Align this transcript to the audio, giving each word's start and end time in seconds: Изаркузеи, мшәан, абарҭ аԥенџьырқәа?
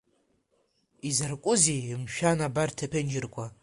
Изаркузеи, 1.07 1.99
мшәан, 2.01 2.39
абарҭ 2.47 2.77
аԥенџьырқәа? 2.85 3.45